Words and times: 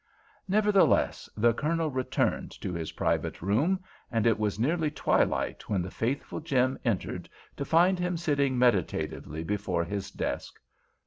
Nevertheless, 0.47 1.29
the 1.37 1.53
Colonel 1.53 1.91
returned 1.91 2.49
to 2.59 2.73
his 2.73 2.93
private 2.93 3.39
room, 3.43 3.83
and 4.11 4.25
it 4.25 4.39
was 4.39 4.57
nearly 4.57 4.89
twilight 4.89 5.69
when 5.69 5.83
the 5.83 5.91
faithful 5.91 6.39
Jim 6.39 6.79
entered, 6.83 7.29
to 7.55 7.63
find 7.63 7.99
him 7.99 8.17
sitting 8.17 8.57
meditatively 8.57 9.43
before 9.43 9.83
his 9.83 10.09
desk. 10.09 10.59